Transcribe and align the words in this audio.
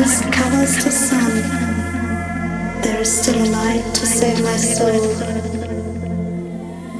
darkness 0.00 0.20
covers 0.34 0.84
the 0.84 0.90
sun, 0.90 1.30
there 2.82 3.00
is 3.00 3.20
still 3.22 3.36
a 3.36 3.48
light 3.50 3.84
to 3.94 4.06
save 4.06 4.42
my 4.42 4.56
soul. 4.56 5.14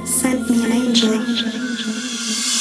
Send 0.05 0.47
me 0.49 0.65
an 0.65 0.71
angel. 0.71 2.60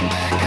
came 0.00 0.08
back. 0.08 0.39